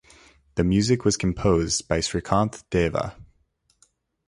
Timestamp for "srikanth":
1.99-2.63